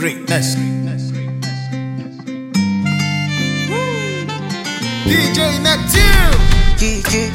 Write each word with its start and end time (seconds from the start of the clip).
Greatness. 0.00 0.56
DJ 5.04 5.60
Neptune. 5.60 6.32
Yeah, 6.80 7.00
yeah, 7.12 7.30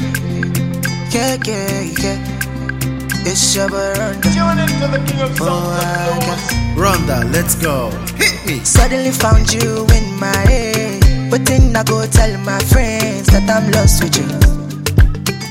yeah, 1.13 1.37
yeah, 1.45 1.81
yeah. 2.01 3.29
It's 3.29 3.55
your 3.55 3.69
Runda. 3.69 4.21
Tune 4.33 4.57
into 4.57 4.87
the 4.89 5.01
king 5.05 5.21
of 5.21 5.31
Oh, 5.41 5.45
songs 5.45 5.77
I 5.77 6.09
and 6.09 6.21
got 6.25 6.39
blues. 6.49 6.81
Runda, 6.81 7.33
let's 7.33 7.55
go. 7.55 7.89
Hit 8.17 8.45
me. 8.47 8.59
Suddenly 8.63 9.11
found 9.11 9.51
you 9.53 9.85
in 9.93 10.19
my 10.19 10.35
head. 10.49 11.29
But 11.29 11.45
then 11.45 11.75
I 11.75 11.83
go 11.83 12.05
tell 12.07 12.35
my 12.39 12.59
friends 12.73 13.27
that 13.27 13.45
I'm 13.49 13.69
lost 13.71 14.03
with 14.03 14.17
you. 14.17 14.27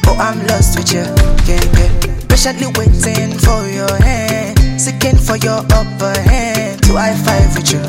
Oh, 0.07 0.17
I'm 0.19 0.45
lost 0.49 0.77
with 0.79 0.93
you. 0.93 1.07
Yeah, 1.46 1.62
yeah. 1.79 2.27
Patiently 2.29 2.67
waiting 2.79 3.39
for 3.39 3.62
your 3.69 3.95
hand. 4.03 4.59
Seeking 4.81 5.17
for 5.17 5.37
your 5.37 5.61
upper 5.73 6.15
hand. 6.21 6.54
To 6.95 7.01
high 7.01 7.17
five 7.27 7.50
with 7.57 7.73
you. 7.73 7.82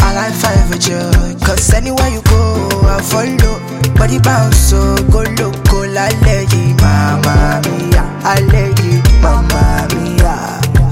I'll 0.00 0.16
high 0.16 0.32
five 0.32 0.70
with 0.72 0.88
you. 0.88 1.04
Cause 1.44 1.68
anywhere 1.74 2.08
you 2.08 2.22
go, 2.22 2.40
I 2.88 2.96
follow. 3.04 3.60
Body 3.92 4.18
bounce, 4.20 4.56
so 4.56 4.96
go 5.12 5.20
loco. 5.36 5.84
La 5.92 6.08
lady, 6.24 6.72
mama 6.80 7.60
mia. 7.68 8.00
I 8.24 8.40
lady, 8.48 9.04
mama 9.20 9.84
mia. 9.92 10.32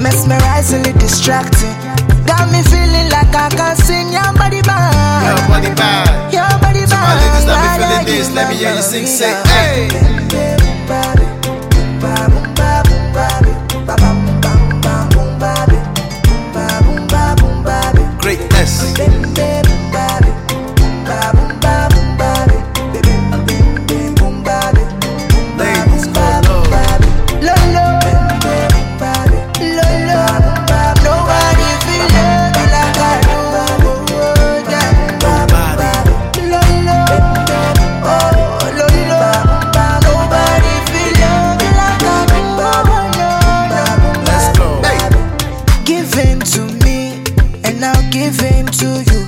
Mesmerizingly 0.05 0.93
distracting. 1.01 1.73
Got 2.29 2.52
me 2.52 2.61
feeling 2.69 3.09
like 3.09 3.33
I 3.33 3.49
can 3.49 3.74
sing 3.77 4.13
your 4.13 4.29
body 4.37 4.61
bang. 4.61 5.24
Your 5.24 5.49
body 5.49 5.73
bad. 5.73 6.29
Your 6.29 6.45
body 6.61 6.85
To 6.85 6.93
my 6.93 7.16
ladies 7.16 7.47
bang. 7.49 7.80
be 7.80 7.85
feeling 7.88 8.05
this, 8.05 8.35
let 8.35 8.51
me 8.51 8.57
hear 8.57 8.74
you 8.74 8.83
sing, 8.83 9.07
say, 9.07 9.33
hey. 9.49 10.13
Ladies, 19.13 20.02
in 48.41 48.66
to 48.66 49.02
you. 49.11 49.21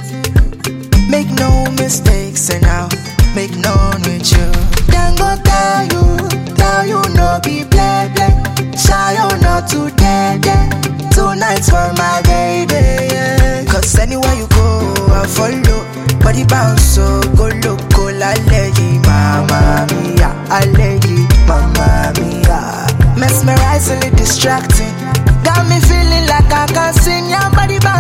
Make 1.10 1.30
no 1.38 1.66
mistakes, 1.76 2.50
and 2.50 2.64
I'll 2.64 2.88
make 3.34 3.56
none 3.56 4.00
with 4.02 4.30
you. 4.32 4.46
Then 4.92 5.14
go 5.16 5.36
tell 5.44 5.84
you, 5.92 6.28
tell 6.56 6.86
you 6.86 7.02
no 7.14 7.40
be 7.42 7.64
play 7.64 8.10
play. 8.14 8.32
Or 9.14 9.38
not 9.38 9.68
today, 9.68 10.38
day. 10.40 10.68
Tonight's 11.10 11.68
for 11.70 11.92
my 11.96 12.20
baby. 12.24 13.14
Yeah. 13.14 13.64
Cause 13.66 13.98
anywhere 13.98 14.34
you 14.34 14.48
go, 14.48 14.94
I 15.10 15.26
follow. 15.26 15.84
Body 16.20 16.44
bounce, 16.44 16.82
so 16.82 17.20
go 17.36 17.48
loco, 17.62 18.10
la 18.10 18.32
lady, 18.50 18.98
mama 19.06 19.86
mia, 19.92 20.30
I 20.50 20.64
lady, 20.76 21.26
mama 21.46 22.12
mia. 22.18 22.86
Mesmerizingly 23.18 24.10
distracting. 24.16 24.94
Got 25.44 25.68
me 25.68 25.78
feeling 25.80 26.26
like 26.26 26.50
I 26.50 26.66
can 26.66 26.92
sing 26.94 27.28
your 27.28 27.50
body 27.50 27.78
bang. 27.78 27.93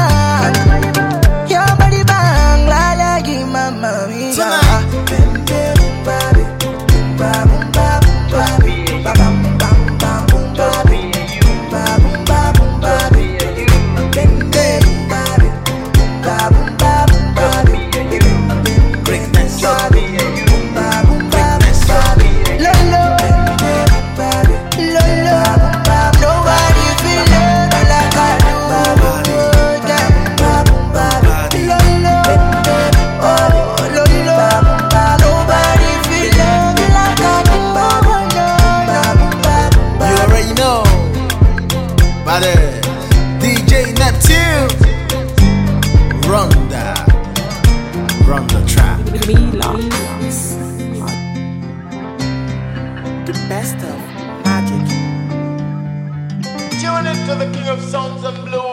Body. 42.24 42.56
DJ 43.38 43.92
Neptune. 43.98 44.70
Runda. 46.24 46.94
Runda 48.24 48.66
trap. 48.66 48.98
The 53.26 53.32
best 53.48 53.76
of 53.76 53.98
magic. 54.42 54.86
Tune 56.80 57.06
into 57.06 57.34
the 57.34 57.50
king 57.52 57.68
of 57.68 57.82
songs 57.82 58.24
and 58.24 58.44
blues. 58.46 58.63